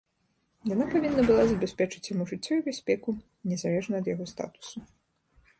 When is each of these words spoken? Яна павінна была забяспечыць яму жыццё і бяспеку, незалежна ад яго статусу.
Яна 0.73 0.87
павінна 0.93 1.25
была 1.27 1.43
забяспечыць 1.51 2.03
яму 2.13 2.23
жыццё 2.33 2.53
і 2.57 2.65
бяспеку, 2.71 3.09
незалежна 3.53 3.93
ад 4.05 4.11
яго 4.15 4.25
статусу. 4.37 4.77